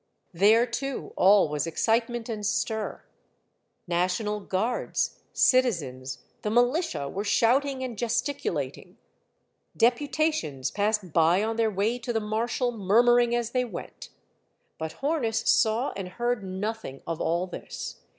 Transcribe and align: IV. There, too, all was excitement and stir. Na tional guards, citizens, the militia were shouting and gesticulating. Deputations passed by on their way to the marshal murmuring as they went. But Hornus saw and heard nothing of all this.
IV. 0.33 0.39
There, 0.39 0.65
too, 0.65 1.13
all 1.15 1.47
was 1.47 1.67
excitement 1.67 2.27
and 2.27 2.43
stir. 2.43 3.03
Na 3.87 4.05
tional 4.07 4.49
guards, 4.49 5.19
citizens, 5.31 6.23
the 6.41 6.49
militia 6.49 7.07
were 7.07 7.23
shouting 7.23 7.83
and 7.83 7.95
gesticulating. 7.95 8.97
Deputations 9.77 10.71
passed 10.71 11.13
by 11.13 11.43
on 11.43 11.55
their 11.55 11.69
way 11.69 11.99
to 11.99 12.11
the 12.11 12.19
marshal 12.19 12.71
murmuring 12.71 13.35
as 13.35 13.51
they 13.51 13.63
went. 13.63 14.09
But 14.79 15.01
Hornus 15.03 15.45
saw 15.47 15.91
and 15.95 16.07
heard 16.09 16.43
nothing 16.43 17.03
of 17.05 17.21
all 17.21 17.45
this. 17.45 17.97